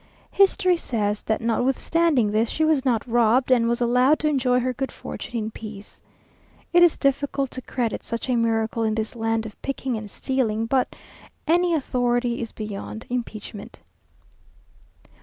[0.31, 4.73] History says, that notwithstanding this, she was not robbed, and was allowed to enjoy her
[4.73, 6.01] good fortune in peace.
[6.73, 10.65] It is difficult to credit such a miracle in this land of picking and stealing,
[10.65, 10.95] but
[11.47, 13.81] rny authority is beyond impeachment.